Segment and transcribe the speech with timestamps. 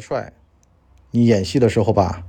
[0.00, 0.32] 帅，
[1.10, 2.24] 你演戏的时候吧，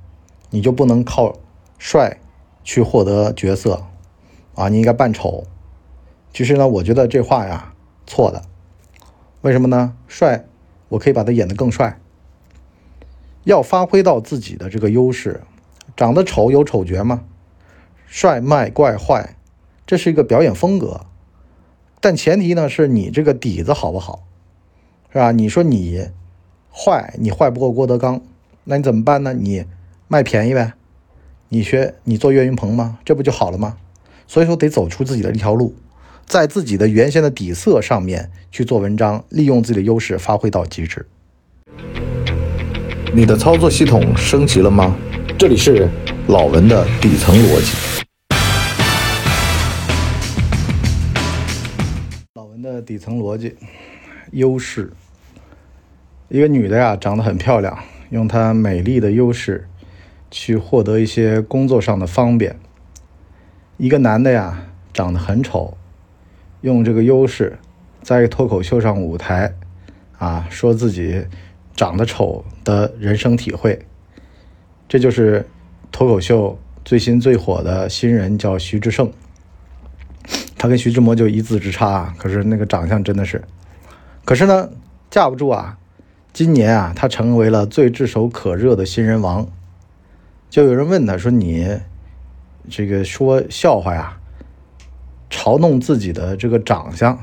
[0.50, 1.38] 你就不能靠
[1.78, 2.18] 帅
[2.64, 3.84] 去获得角色
[4.56, 5.46] 啊，你应该扮丑。
[6.34, 7.74] 其实呢，我觉得这话呀
[8.06, 8.44] 错的。
[9.42, 9.96] 为什么呢？
[10.08, 10.46] 帅，
[10.90, 12.00] 我可以把他演得更帅。
[13.46, 15.42] 要发挥到自己的这个优势，
[15.96, 17.24] 长得丑有丑角吗？
[18.06, 19.36] 帅卖怪坏，
[19.86, 21.06] 这是一个表演风格。
[22.02, 24.26] 但前提呢，是你这个底子好不好，
[25.12, 25.32] 是吧？
[25.32, 26.10] 你说你
[26.72, 28.22] 坏，你坏不过郭德纲，
[28.64, 29.34] 那你怎么办呢？
[29.34, 29.66] 你
[30.08, 30.74] 卖便宜呗，
[31.50, 33.00] 你学你做岳云鹏吗？
[33.04, 33.78] 这不就好了吗？
[34.28, 35.76] 所以说得走出自己的一条路，
[36.26, 41.06] 在自己的原先的底色上面去做文章，利用自己的优势发挥到极致。
[43.14, 44.96] 你的操作系统升级了吗？
[45.38, 45.90] 这里是
[46.28, 48.06] 老文的底层逻辑。
[52.36, 53.56] 老文的底层逻辑，
[54.32, 54.92] 优势。
[56.30, 57.78] 一个女的呀，长得很漂亮，
[58.10, 59.68] 用她美丽的优势
[60.32, 62.56] 去获得一些工作上的方便。
[63.78, 65.76] 一个男的呀，长得很丑，
[66.62, 67.60] 用这个优势
[68.02, 69.54] 在脱口秀上舞台
[70.18, 71.26] 啊，说自己。
[71.76, 73.80] 长得丑的人生体会，
[74.90, 75.48] 这就是
[75.94, 79.10] 脱口秀最新最火的新人，叫徐志胜。
[80.58, 83.42] 他跟徐志摩就一字之差，可是那个长相真的是，
[84.26, 84.70] 可是呢，
[85.10, 85.79] 架不住啊，
[86.40, 89.46] 今年啊，他成为了最炙手可热的新人王。
[90.50, 91.82] 就有人问他说：“你
[92.70, 94.18] 这个说笑话呀，
[95.30, 97.20] 嘲弄自己的这个长相，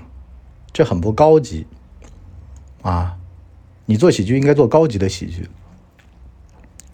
[0.71, 1.67] 这很不高级
[2.83, 3.17] 啊。”
[3.87, 5.49] 你做喜剧应该做高级的喜剧，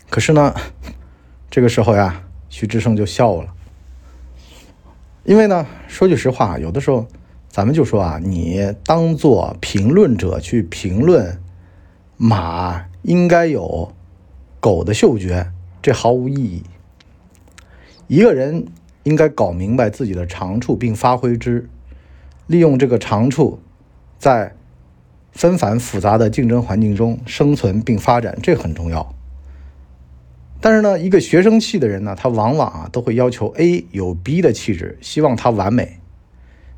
[0.09, 0.55] 可是呢，
[1.51, 3.53] 这个时候呀，徐志胜就笑了，
[5.25, 7.05] 因为呢，说句实话，有的时候
[7.49, 11.42] 咱们就说啊，你当做评论者去评论
[12.25, 13.93] 马应该有
[14.61, 15.51] 狗的嗅觉，
[15.83, 16.63] 这毫无意义。
[18.07, 18.67] 一个人
[19.03, 21.69] 应该搞明白自己的长处并发挥之，
[22.47, 23.59] 利用这个长处，
[24.19, 24.55] 在。
[25.33, 29.15] 纷繁复杂的竞争环境中生存并发展，这很重要。
[30.61, 36.01] 但是呢，一个学生气的人呢，他往往啊都会要求 A 有 B 的气质，希望他完美。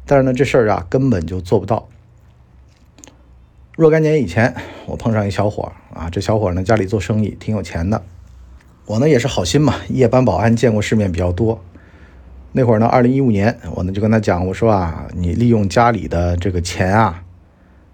[0.06, 1.88] 但是呢，这事儿啊根本就做不到。
[3.76, 4.54] 若干年以前，
[4.86, 8.02] 我碰上一小伙啊，这小伙呢家里做生意挺有钱的，
[8.86, 11.60] 我呢也是好心嘛，夜班保安见过世面比较多。
[12.52, 17.24] 那会儿呢，二零一五年，我呢就跟他讲，我说啊，你利用家里的这个钱啊。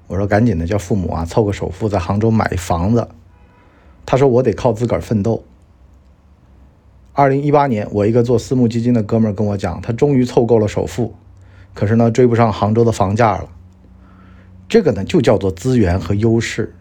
[0.06, 3.08] 我说赶紧的，叫父母啊凑个首付，在杭州买房子。
[4.04, 5.44] 他说我得靠自个儿奋斗。
[7.14, 11.14] 二零一八年，我一个做私募基金的哥们儿跟我讲，他终于凑够了首付，
[11.72, 13.48] 可是呢追不上杭州的房价了。
[14.70, 16.74] 这个呢就叫做资源和优势。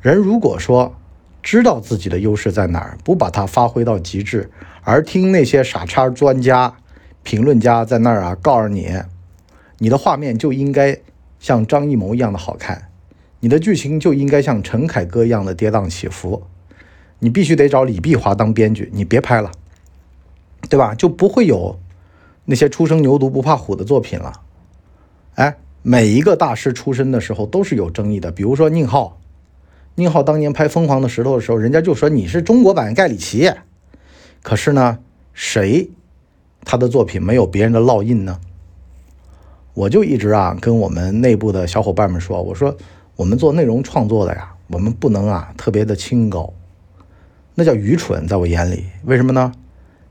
[0.00, 0.94] 人如果说
[1.42, 4.48] 知道自己的优势在哪儿，不把它发挥到极致，
[4.82, 6.76] 而听那些傻叉专家、
[7.24, 9.02] 评论家在那儿啊告诉你，
[9.78, 10.96] 你的画面就应该。
[11.38, 12.88] 像张艺谋一样的好看，
[13.40, 16.42] 你的剧情就应该像陈凯歌一样的跌宕起伏。
[17.18, 19.52] 你必须得找李碧华当编剧，你别拍了，
[20.70, 20.94] 对吧？
[20.94, 21.78] 就不会有
[22.46, 24.32] 那些初生牛犊不怕虎的作品了。
[25.34, 25.58] 哎，
[25.88, 28.32] 每一个大师出身的时候都是有争议的。
[28.32, 29.20] 比如说宁浩，
[29.94, 33.48] 宁浩当年拍《疯狂的石头》的时候，人家就说你是中国版盖里奇。
[34.42, 34.98] 可是呢，
[35.32, 35.88] 谁
[36.64, 38.40] 他的作品没有别人的烙印呢？
[39.74, 42.76] 我就一直啊跟我们内部的小伙伴们说，我说
[43.14, 46.52] 我们做内容创作的呀，我们不能啊特别的清高，
[47.54, 48.86] 那叫愚蠢，在我眼里。
[49.04, 49.52] 为什么呢？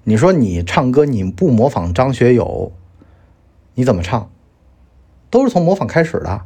[0.05, 2.71] 你说你唱歌你不模仿张学友，
[3.73, 4.29] 你怎么唱？
[5.29, 6.41] 都是从模仿开始的，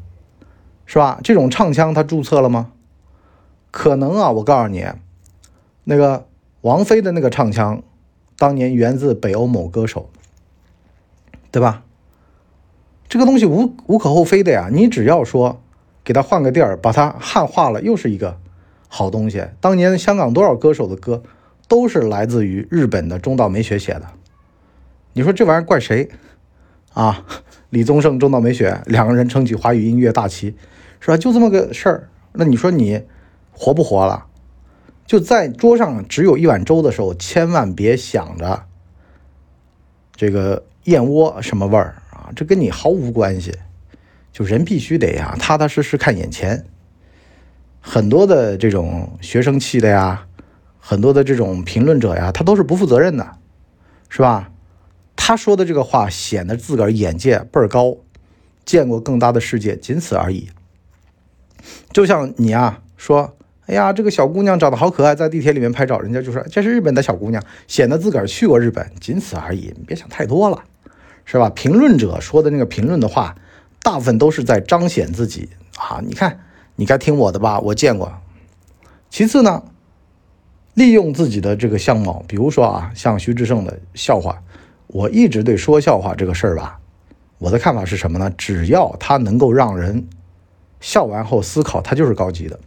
[0.85, 1.19] 是吧？
[1.23, 2.71] 这种唱腔他注册了吗？
[3.71, 4.85] 可能啊，我告诉你，
[5.83, 6.27] 那个
[6.61, 7.83] 王菲的那个唱腔，
[8.37, 10.09] 当年源自北欧某歌手，
[11.51, 11.83] 对吧？
[13.07, 15.61] 这个东西无无可厚非的呀，你只要说
[16.03, 18.37] 给他换个地儿，把它汉化了，又是一个
[18.87, 19.45] 好东西。
[19.59, 21.21] 当年香港多少歌手的歌
[21.67, 24.07] 都是来自于日本的中岛美雪写的，
[25.13, 26.09] 你说这玩意儿怪谁
[26.93, 27.25] 啊？
[27.69, 30.55] 李宗盛、中岛美雪两个人撑起华语音乐大旗，
[30.99, 31.17] 是吧？
[31.17, 32.09] 就这么个事儿。
[32.33, 33.03] 那你说你
[33.51, 34.25] 活不活了？
[35.05, 38.63] 就在桌上只有一碗粥的时候，千万别想着
[40.15, 42.29] 这个燕窝什么味儿啊。
[42.35, 43.55] 这跟你毫无关系，
[44.31, 46.65] 就人必须得呀，踏踏实实看眼前。
[47.81, 50.25] 很多的这种学生气的呀，
[50.79, 53.37] 很多的这种评论者呀，他都是不负责任的，
[54.09, 54.51] 是吧？
[55.21, 57.97] 他说的这个话显得自个儿眼界倍儿高，
[58.63, 60.49] 见过更大的世界，仅此而已。
[61.91, 63.35] 就像你啊说，
[63.67, 70.63] 哎呀，这个小姑娘长得好可爱，在地铁里面拍照，人家就说这是日本的小姑娘，显得自个儿去过日本，仅此而已，你别想太多了，
[71.25, 71.49] 是吧？
[71.49, 73.35] 评论者说的那个评论的话，
[73.83, 76.39] 大部分都是在彰显自己啊，你看，
[76.77, 78.11] 你该听我的吧，我见过。
[79.09, 79.63] 其次呢，
[80.75, 84.41] 利用自己的这个相貌，比如说啊，像徐志胜的笑话，
[84.91, 86.79] 我一直对说笑话这个事儿吧，
[87.37, 88.31] 我的看法是什么呢？
[88.35, 90.07] 只要他能够让人
[90.79, 92.59] 笑完后思考，他就是高级的。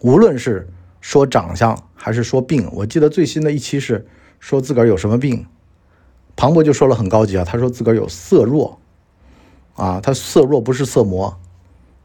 [0.00, 0.68] 无论是
[1.00, 4.06] 说长相还是说病，我记得最新的一期是
[4.38, 5.46] 说自个儿有什么病，
[6.36, 8.78] 庞博就说了很高级啊，他说自个儿有色弱，
[9.76, 11.38] 啊，他色弱不是色魔，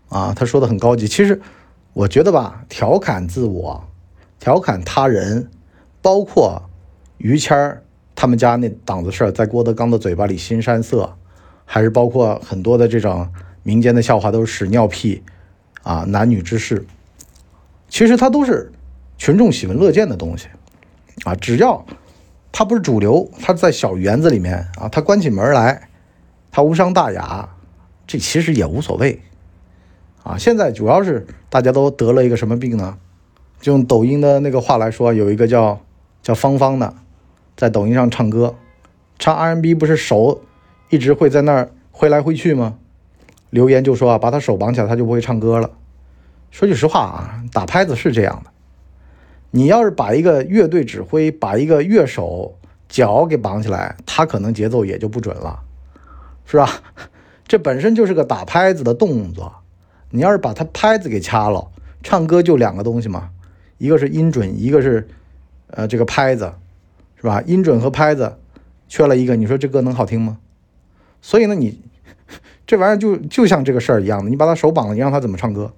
[0.07, 1.05] 啊，他说的很高级。
[1.05, 1.41] 其实
[1.91, 3.83] 我觉得吧，调侃自我，
[4.39, 5.49] 调侃他人，
[6.01, 6.61] 包括
[7.17, 7.83] 于谦儿
[8.19, 11.15] 他们家那档子事儿，在郭德纲的嘴巴里新山色，
[11.63, 13.29] 还是包括很多的这种
[13.63, 15.23] 民间的笑话，都是屎尿屁，
[15.83, 16.85] 啊，男女之事。
[17.87, 18.73] 其实它都是
[19.17, 20.49] 群众喜闻乐见的东西，
[21.23, 21.85] 啊，只要
[22.51, 25.87] 它不是主流，它在小园子里面啊，它关起门来，
[26.51, 27.47] 它无伤大雅，
[28.05, 29.21] 这其实也无所谓，
[30.23, 32.97] 啊，现在主要是大家都得了一个什么病呢？
[33.61, 35.79] 就用抖音的那个话来说，有一个叫
[36.21, 36.93] 叫芳芳的，
[37.59, 38.55] 在抖音上唱歌，
[39.17, 40.43] 唱 R&B 不是手
[40.89, 42.77] 一直会在那儿挥来挥去吗？
[43.49, 45.69] 留言就说啊，把他手绑起来，他就不会唱歌了。
[46.51, 48.51] 说句实话啊，打拍子是这样的。
[49.51, 52.57] 你要是把一个乐队指挥，把一个乐手
[52.87, 55.59] 脚给绑起来，他可能节奏也就不准了，
[56.45, 56.69] 是吧？
[57.45, 59.53] 这本身就是个打拍子的动作。
[60.11, 61.67] 你要是把他拍子给掐了，
[62.01, 63.31] 唱歌就两个东西嘛，
[63.77, 65.09] 一个是音准，一个是
[65.67, 66.53] 呃这个拍子，
[67.21, 67.41] 是吧？
[67.45, 68.37] 音准和拍子
[68.87, 70.37] 缺了一个，你说这歌能好听吗？
[71.21, 71.81] 所以呢，你
[72.65, 75.73] 这玩意儿就就像这个事儿一样的，你把他手绑了，你让他怎么唱歌？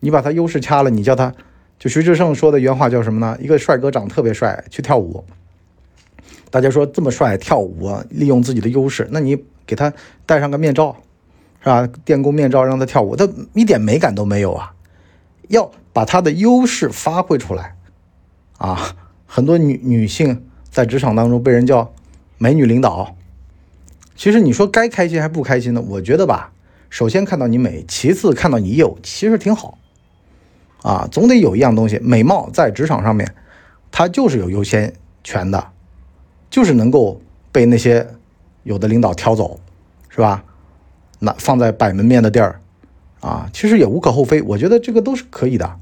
[0.00, 1.32] 你把他优势掐了，你叫他，
[1.78, 3.38] 就徐志胜说的原话叫什么呢？
[3.40, 5.24] 一个帅哥长得特别帅，去跳舞，
[6.50, 9.92] 大家说这么帅跳舞，利用自己的优势，那你给他
[10.26, 10.96] 戴上个面罩，
[11.60, 11.88] 是吧？
[12.04, 14.74] 电工面罩让他跳舞，他一点美感都没有啊！
[15.48, 17.74] 要把他的优势发挥出来
[18.58, 18.94] 啊！
[19.26, 20.44] 很多女女性
[20.78, 21.92] 在职场当中被人叫
[22.36, 23.16] 美女领导，
[24.14, 25.82] 其实你说该开心还不开心呢？
[25.84, 26.52] 我觉得吧，
[26.88, 29.76] 首先看到你美，其次看到你有，其实挺好。
[30.84, 33.34] 啊，总得有一样东西，美貌在职场上面，
[33.90, 34.94] 它就是有优先
[35.24, 35.72] 权的，
[36.48, 37.20] 就是能够
[37.50, 38.14] 被那些
[38.62, 39.58] 有的领导挑走，
[40.08, 40.44] 是吧？
[41.18, 42.60] 那放在摆门面的地儿，
[43.18, 45.74] 啊，其实也无可厚非，我觉得这个都是可以的。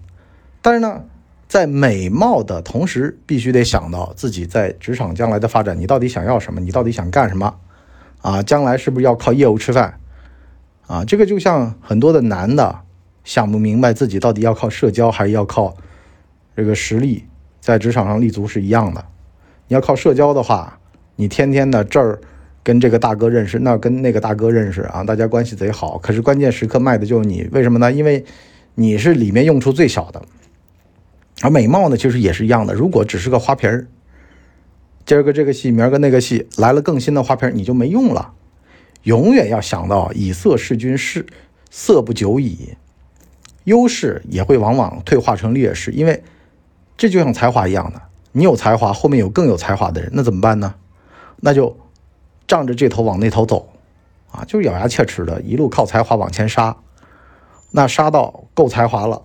[0.63, 1.05] 但是呢，
[1.49, 6.61] 在美貌的同时，必须得想到自己在职场将来的发展，你到底想要什么？
[6.61, 7.55] 你到底想干什么？
[8.23, 9.99] 啊，将来是不是要靠业务吃饭？
[10.87, 12.81] 啊，这个就像很多的男的。
[13.25, 15.77] 想不明白自己到底要靠社交还是要靠
[16.55, 17.25] 这个实力
[17.61, 19.05] 在职场上立足是一样的。
[19.67, 20.79] 你要靠社交的话，
[21.17, 22.21] 你天天的这儿
[22.63, 25.99] 跟这个大哥认识，那跟那个大哥认识啊，大家关系贼好。
[25.99, 27.91] 可是关键时刻卖的就是你，为什么呢？
[27.91, 28.25] 因为
[28.77, 30.23] 你是里面用处最小的。
[31.43, 32.75] 而美貌呢，其实也是一样的。
[32.75, 33.87] 如果只是个花瓶儿，
[35.05, 38.33] 今儿个这个戏，明儿个那个戏，来了更新的花瓶你就没用了。
[39.03, 41.27] 永远要想到以色事君，是
[41.71, 42.77] 色不久矣。
[43.65, 46.23] 优势也会往往退化成劣势，因为
[46.97, 48.01] 这就像才华一样的，
[48.33, 50.75] 你有才华，后面有更有才华的人，那怎么办呢？
[51.41, 51.77] 那就
[52.47, 53.69] 仗着这头往那头走，
[54.31, 56.77] 啊，就咬牙切齿的，一路靠才华往前杀。
[57.73, 59.23] 那杀到够才华了，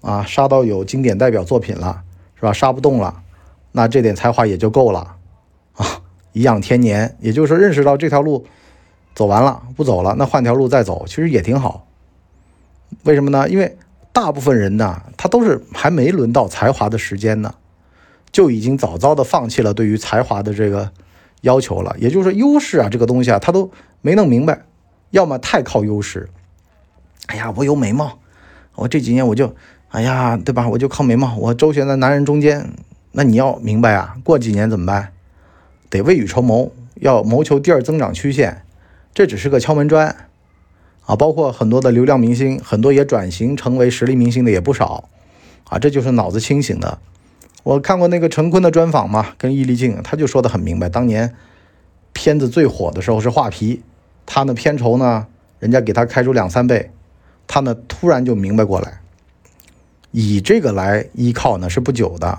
[0.00, 2.02] 啊，杀到有经典代表作品了，
[2.34, 2.52] 是吧？
[2.52, 3.22] 杀不动了，
[3.72, 5.16] 那这点才华也就够了，
[5.74, 6.02] 啊，
[6.32, 8.46] 颐养天年，也就是说认识到这条路
[9.14, 11.86] 走完了，不走了，那换条路再走，其实也挺好。
[13.04, 13.48] 为什么呢？
[13.48, 13.76] 因为
[14.12, 17.54] 大部分人呢，他都是还没轮到才华的时间呢，
[18.32, 20.90] 就已经早早的放弃了对于才华的这个
[21.42, 21.94] 要求了。
[21.98, 24.62] 也就是说，优势啊，这个东西啊，他都没弄明白。
[25.10, 26.30] 要么太靠优势，
[27.26, 28.20] 哎呀，我有美貌，
[28.76, 29.52] 我这几年我就，
[29.90, 30.68] 哎呀，对吧？
[30.68, 32.70] 我就靠眉毛，我周旋在男人中间。
[33.12, 35.12] 那你要明白啊，过几年怎么办？
[35.88, 38.62] 得未雨绸缪，要谋求第二增长曲线。
[39.12, 40.14] 这只是个敲门砖。
[41.06, 45.08] 啊，包括很多的流量明星，很多也转型成为实力明星的也不少，
[45.68, 46.98] 啊，这就是脑子清醒的。
[47.64, 51.34] 我看过那个陈坤的专访嘛，跟易立竞，他就说的很明白，当年
[52.12, 53.82] 片子最火的时候是画皮，
[54.24, 55.26] 他呢片酬呢，
[55.58, 56.92] 人家给他开出两三倍，
[57.48, 59.00] 他呢突然就明白过来，
[60.10, 62.38] 以这个来依靠呢是不久的，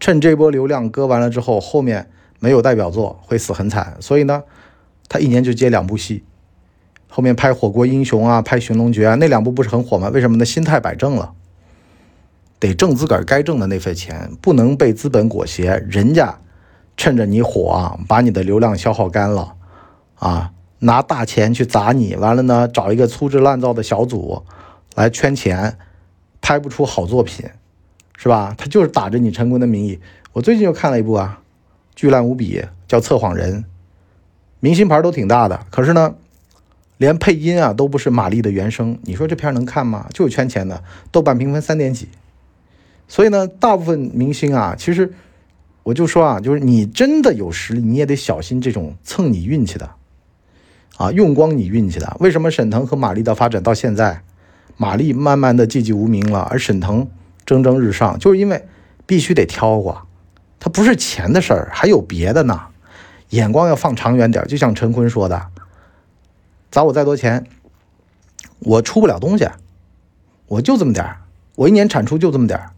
[0.00, 2.10] 趁这波流量割完了之后，后面
[2.40, 4.42] 没有代表作会死很惨，所以呢，
[5.08, 6.24] 他一年就接两部戏。
[7.08, 10.08] 后面拍《火锅英雄》啊，拍《寻龙诀》啊，那两部不是很火吗？
[10.08, 10.44] 为什么呢？
[10.44, 11.34] 心态摆正了，
[12.58, 15.76] 得挣自个儿该挣的那份钱，不能被资本裹挟。
[15.88, 16.38] 人家
[16.96, 19.56] 趁着你火啊，把你的流量消耗干了，
[20.14, 24.42] 啊，拿大钱去砸你，完了呢，找一个粗制滥造的小组
[24.94, 25.76] 来圈钱，
[26.42, 27.48] 拍不出好作品，
[28.18, 28.54] 是吧？
[28.58, 29.98] 他就是打着你成功的名义。
[30.34, 31.40] 我最近又看了一部啊，
[31.94, 33.62] 巨烂无比，叫《测谎人》，
[34.60, 36.16] 明星牌都挺大的，可是呢。
[36.98, 40.06] 连配音啊都不是马丽的原声，你说这片能看吗？
[40.12, 42.06] 就是圈钱的，豆瓣评分三点几。
[43.08, 45.12] 所以呢，大部分明星啊，其实
[45.82, 49.90] 我就说啊，就是你真的有实力，你也得小心这种蹭你运气的，
[50.96, 52.16] 啊，用光你运气的。
[52.20, 54.22] 为什么沈腾和马丽的发展到现在，
[54.82, 57.08] 马丽慢慢的寂寂无名了，而沈腾
[57.46, 58.66] 蒸蒸日上，就是因为
[59.06, 60.08] 必须得挑过，
[60.58, 62.62] 他不是钱的事儿，还有别的呢，
[63.28, 65.46] 眼光要放长远点，就像陈坤说的。
[66.72, 67.46] 砸我再多钱，
[68.58, 69.48] 我出不了东西，
[70.48, 71.20] 我就这么点儿，
[71.54, 72.70] 我一年产出就这么点儿。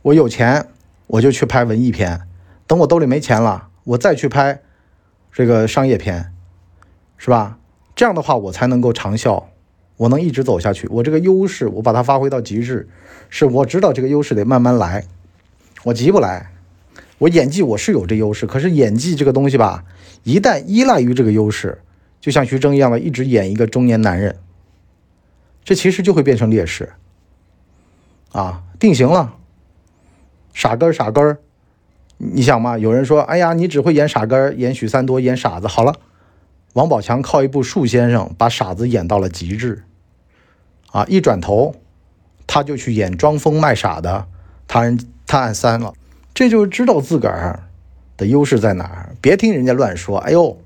[0.00, 0.66] 我有钱，
[1.08, 2.20] 我就去拍文艺片；
[2.66, 4.62] 等我兜里没钱了，我再去拍
[5.30, 6.32] 这个商业片，
[7.18, 7.58] 是吧？
[7.94, 9.50] 这样的话，我才能够长效，
[9.96, 10.86] 我能一直走下去。
[10.88, 12.88] 我这个优势，我把它发挥到极致，
[13.28, 15.04] 是我知道这个优势得慢慢来，
[15.84, 16.50] 我急不来。
[17.18, 19.84] 我演技我是有这优势，可是演技这个东西吧，
[20.22, 21.80] 一旦依赖于这个优势。
[22.20, 24.36] 就像徐峥一样的，一直演一个中年男人，
[25.64, 26.92] 这其实就会变成劣势
[28.32, 28.64] 啊！
[28.80, 29.36] 定型了，
[30.52, 31.38] 傻根儿傻根儿，
[32.18, 32.76] 你想嘛？
[32.76, 35.94] 有人说：“哎呀，你只会演傻根儿，演许三多，演傻子。”好了，
[36.76, 39.84] 王宝强靠一部《树先生》把傻子演到了极致
[40.90, 41.06] 啊！
[41.08, 41.74] 一转头，
[42.46, 44.10] 他就去演装疯卖傻的
[44.68, 45.94] 《他人探案三》了。
[46.34, 47.70] 这就是知道自个儿
[48.18, 50.18] 的优势在哪儿，别听人家乱说。
[50.18, 50.58] 哎呦！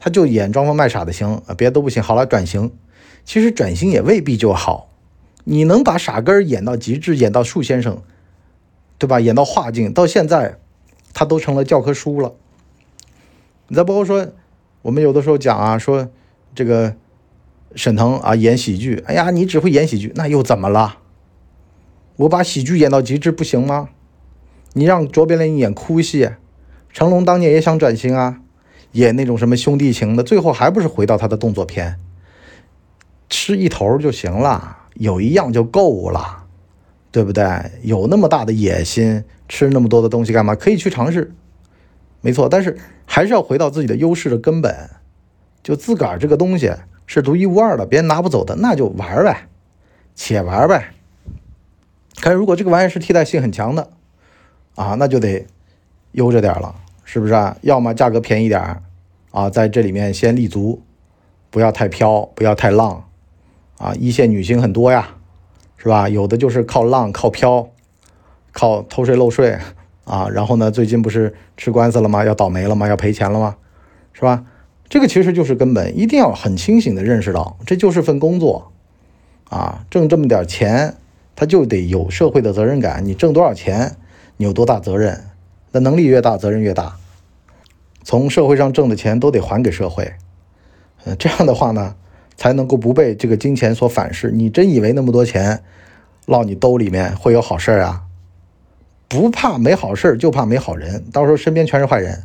[0.00, 2.02] 他就演装疯卖傻的行，别的都不行。
[2.02, 2.72] 好了，转型，
[3.24, 4.88] 其实转型也未必就好。
[5.44, 8.02] 你能把傻根演到极致，演到树先生，
[8.98, 9.20] 对吧？
[9.20, 10.58] 演到画境，到现在
[11.14, 12.34] 他都成了教科书了。
[13.68, 14.26] 你再包括说，
[14.82, 16.10] 我们有的时候讲啊，说
[16.54, 16.94] 这个
[17.74, 20.98] 沈腾啊演喜剧，哎呀，你只会演喜剧，那又怎么了？
[22.16, 23.88] 我把喜剧演到极致不行吗？
[24.74, 26.30] 你让卓别林演哭戏，
[26.92, 28.40] 成龙当年也想转型啊。
[28.92, 31.98] 演那种什么兄弟情的，最后还不是回到他的动作片，
[33.30, 36.44] 吃一头就行了，有一样就够了，
[37.10, 37.42] 对不对？
[37.80, 40.54] 有那么大的野心，吃那么多的东西干嘛？
[40.54, 41.32] 可以去尝试，
[42.20, 42.50] 没错。
[42.50, 42.76] 但是
[43.14, 44.88] 还是要回到自己的优势的根本，
[45.62, 46.72] 就自个儿这个东西
[47.06, 49.48] 是独一无二的，别人拿不走的，那就玩呗，
[50.14, 50.94] 且玩呗。
[52.22, 53.90] 看如果这个玩意儿是替代性很强的，
[54.76, 55.46] 啊，那就得
[56.12, 56.74] 悠着点了。
[57.04, 57.54] 是不是啊？
[57.60, 58.82] 要么价格便宜点，
[59.30, 60.80] 啊，在这里面先立足，
[61.50, 63.06] 不要太飘，不要太浪，
[63.76, 65.16] 啊，一线女星很多呀，
[65.76, 66.08] 是吧？
[66.08, 67.68] 有的就是靠浪、靠飘、
[68.52, 69.58] 靠偷税漏税，
[70.04, 72.24] 啊，然后呢，最近不是吃官司了吗？
[72.24, 72.88] 要倒霉了吗？
[72.88, 73.56] 要赔钱了吗？
[74.12, 74.44] 是吧？
[74.88, 78.72] 这个其实就是根本，一定要很清醒的认识到，这就是份工作，
[79.48, 80.96] 啊，挣这么点钱，
[81.34, 83.02] 他就得有社会的责任感。
[83.04, 83.96] 你挣多少钱，
[84.36, 85.24] 你有多大责任？
[85.70, 86.96] 那能力越大，责任越大。
[88.04, 90.12] 从社会上挣的钱都得还给社会，
[91.04, 91.94] 呃，这样的话呢，
[92.36, 94.30] 才能够不被这个金钱所反噬。
[94.32, 95.62] 你真以为那么多钱
[96.26, 98.02] 落你兜里面会有好事啊？
[99.12, 101.04] 不怕没好事儿，就怕没好人。
[101.12, 102.24] 到时候身边全是坏人，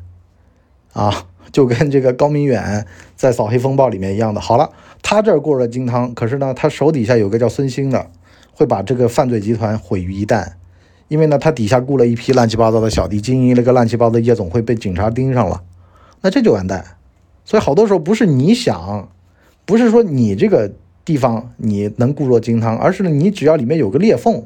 [0.94, 4.40] 啊，就跟这个高明远在《扫黑风暴》里面一样的。
[4.40, 4.72] 好了，
[5.04, 8.10] 他这儿过了金汤，可是呢，他手底下有个叫孙兴的，
[8.54, 10.54] 会把这个犯罪集团毁于一旦。
[11.10, 15.64] 因为呢，他底下雇了一批乱七八糟的小弟，经营了个乱七八糟的夜总会，被警察盯上了，
[16.22, 16.86] 那这就完蛋。
[17.44, 19.10] 所以好多时候不是你想，
[19.66, 20.72] 不是说你这个
[21.04, 24.46] 地方你能固若金汤，而是你只要里面有个裂缝，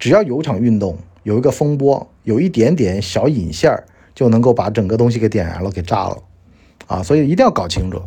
[0.00, 6.22] 只要有场运动，有一个风波，有一点点小引线儿，就能够把整个东西给点燃了，给炸了，
[6.86, 7.02] 啊！
[7.02, 8.00] 所以一定要搞清楚。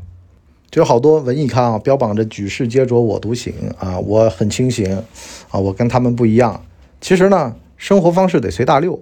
[0.69, 5.03] 就好多文艺咖啊，标榜着举世皆浊我独醒啊，我很清醒
[5.49, 6.63] 啊，我跟他们不一样。
[6.99, 8.99] 其实呢，生活方式得随大流，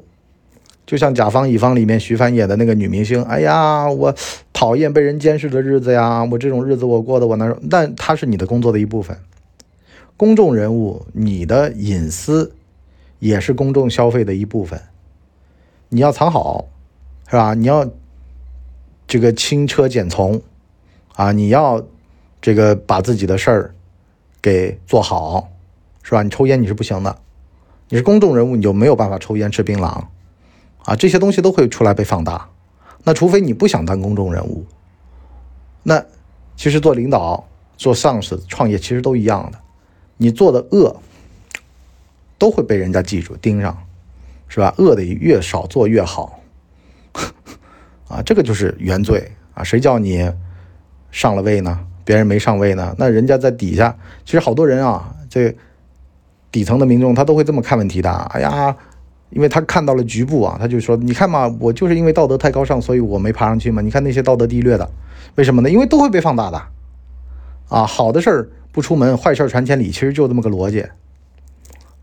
[0.86, 4.14] 就像甲方乙方里面徐帆演的那个女明星，哎呀，我
[4.54, 7.58] 讨厌被人监视的日子呀，我这种日子我过得我难受。
[7.70, 9.18] 但它是你的工作的一部分，
[10.16, 12.54] 公众人物，你的隐私
[13.20, 14.82] 也是公众消费的一部分，
[15.90, 16.66] 你要藏好，
[17.28, 17.54] 是吧？
[17.54, 17.90] 你要
[19.08, 20.42] 这个轻车简从
[21.16, 21.84] 啊，你要
[22.42, 23.76] 这个把自己的事儿
[24.42, 25.50] 给做好，
[26.04, 26.24] 是吧？
[26.24, 27.18] 你抽烟你是不行的。
[27.88, 30.06] 你是公众人物，你就没有办法抽烟吃槟榔，
[30.84, 32.50] 啊，这些东西都会出来被放大。
[33.04, 34.66] 那除非你不想当公众人物，
[35.84, 36.04] 那
[36.56, 39.60] 其实做领导、做上司、创业其实都一样的，
[40.18, 41.00] 你做的恶，
[42.46, 43.76] 都会被人家记住盯上，
[44.48, 44.72] 是吧？
[44.78, 46.40] 恶的越少做越好，
[48.08, 49.64] 啊，这个就是原罪啊！
[49.64, 50.32] 谁叫你
[51.10, 51.80] 上了位呢？
[52.04, 52.96] 别人没上位呢？
[53.00, 55.56] 那人家在底下，其实好多人啊，这
[56.52, 58.12] 底层的民众他都会这么看问题的。
[58.12, 58.78] 哎呀，
[59.32, 63.82] 因为他看到了局部啊，他就说：“你看嘛，我就是因为道德太高尚，所以我没爬上去嘛。
[63.82, 64.88] 你看那些道德低劣的，
[65.34, 65.70] 为什么呢？
[65.72, 66.62] 因为都会被放大的。
[67.70, 70.86] 啊，好的事儿不出门，坏事传千里，其实就这么个逻辑。”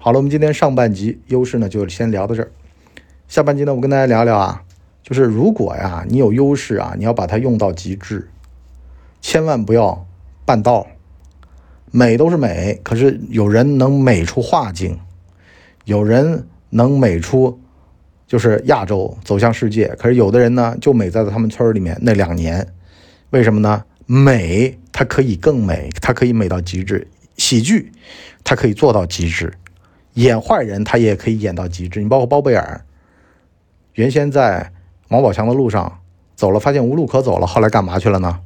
[0.05, 2.51] 好了，我们今天上半集优势呢就先聊到这儿。
[3.29, 4.65] 下半集呢，我跟大家聊聊啊，
[5.01, 8.29] 就是如果呀你有优势啊，你要把它用到极致，
[9.21, 10.05] 千万不要
[10.45, 10.89] 半道。
[11.93, 14.99] 美都是美，可是有人能美出画境，
[15.85, 17.61] 有人能美出
[18.27, 22.67] 就是亚洲走向世界，可是有的人呢就美在了他们村里面那两年。
[23.31, 23.85] 为什么呢？
[24.07, 27.07] 美它可以更美，它可以美到极致。
[27.37, 27.93] 喜剧
[28.43, 29.53] 它可以做到极致。
[30.15, 32.01] 演坏人，他也可以演到极致。
[32.01, 32.85] 你包括包贝尔，
[33.95, 34.73] 原先在
[35.09, 36.01] 王宝强的路上
[36.35, 38.41] 走了，发现无路可走了，后来干嘛去了呢？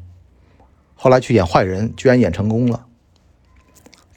[0.94, 2.86] 后来去演坏人，居然演成功了。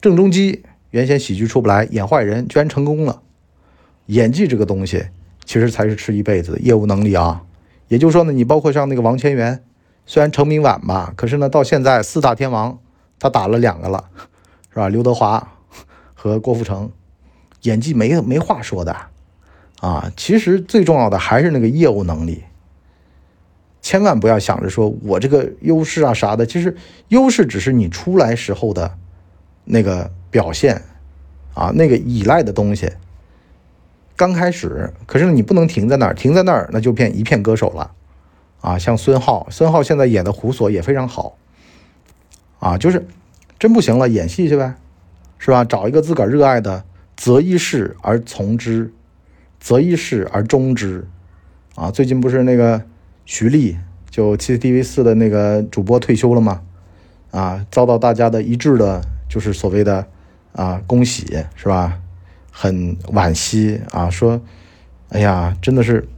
[0.00, 3.22] 郑中基原先喜剧出不来，演坏人居然成功了。
[4.06, 5.06] 演技这个东西，
[5.44, 7.44] 其实才是吃一辈子业务能力啊。
[7.88, 9.62] 也就是说呢，你包括像那个王千源，
[10.06, 12.78] 虽然成名晚吧，可是呢，到现在四大天王
[13.18, 14.04] 他打了两个了，
[14.70, 14.88] 是吧？
[14.88, 15.52] 刘德华
[16.14, 16.90] 和郭富城。
[17.62, 18.96] 演技没没话说的，
[19.80, 22.44] 啊，其实最重要的还是那个业务能力。
[23.82, 26.76] 千万不要想着说我这个优势啊啥的，其实
[27.08, 28.96] 优势只是你出来时候的
[29.64, 30.82] 那个表现，
[31.54, 32.92] 啊，那个依赖的东西。
[34.16, 37.90] 刚开始，可是你不能停在那儿，停在那儿那就变一片歌手了，
[38.60, 41.38] 啊，像孙浩，孙浩现在演的胡索也非常好，
[42.58, 43.06] 啊，就是
[43.58, 44.74] 真不行了，演戏去呗，
[45.38, 45.64] 是吧？
[45.64, 46.84] 找一个自个儿热爱的。
[47.20, 48.94] 择一事而从之，
[49.60, 51.06] 择一事而终之，
[51.74, 52.82] 啊，最近不是那个
[53.26, 53.76] 徐丽
[54.08, 56.62] 就 CCTV 四的那个主播退休了吗？
[57.30, 60.06] 啊，遭到大家的一致的，就是所谓的
[60.52, 61.98] 啊恭喜是吧？
[62.50, 64.40] 很惋惜啊，说，
[65.10, 66.08] 哎呀，真的是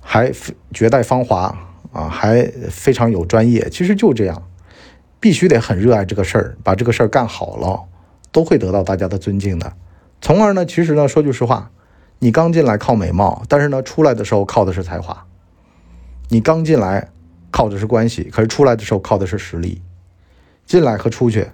[0.00, 0.30] 还
[0.72, 1.58] 绝代芳华
[1.92, 3.68] 啊，还非常有专业。
[3.68, 4.40] 其实就这样，
[5.18, 7.82] 必须得很热爱这个事儿，把这个事儿干好了，
[8.30, 9.72] 都会得到大家的尊敬的。
[10.22, 11.70] 从而呢，其实呢，说句实话，
[12.20, 15.26] 你刚进来靠美貌，但是呢，出来的时候靠的是才华。
[16.28, 17.10] 你刚进来
[17.50, 19.82] 靠的是关系，可是出来的时候靠的是实力。
[20.64, 21.46] 进来和出去，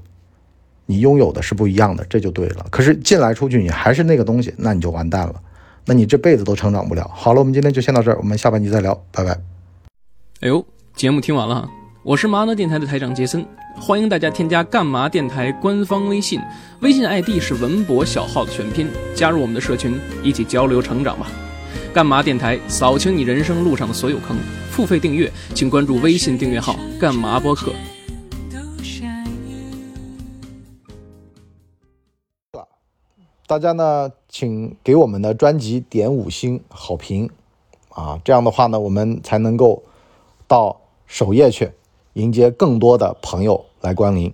[0.84, 2.66] 你拥有的是不一样的，这就对了。
[2.70, 5.34] 可是进来出去你还是那个东西，那你就完蛋了，
[5.86, 7.10] 那你这辈子都成长不了。
[7.14, 9.30] 好了，我们今天就先到这儿，我们下半集再聊，拜拜。
[10.40, 10.62] 哎呦，
[10.94, 11.66] 节目听完了，
[12.04, 13.44] 我是麻呢电台的台长杰森。
[13.80, 16.38] 欢迎大家添加干嘛电台官方微信，
[16.80, 21.26] 微信 ID 是文博小号的全拼，加入我们的社群，一起交流成长吧。
[21.94, 24.36] 干嘛电台扫清你人生路上的所有坑，
[24.70, 27.72] 付费订阅请关注微信订阅号干嘛播客。
[33.46, 37.30] 大家呢，请给我们的专辑点五星好评
[37.88, 39.82] 啊，这样的话呢，我们才能够
[40.46, 41.70] 到首页去
[42.12, 43.64] 迎接更多的朋友。
[43.80, 44.32] 来光临。